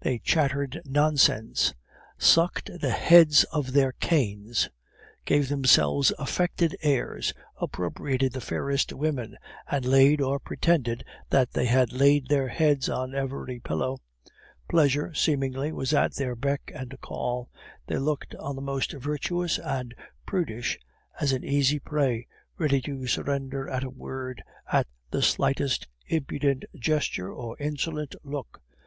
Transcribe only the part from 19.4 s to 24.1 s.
and prudish as an easy prey, ready to surrender at a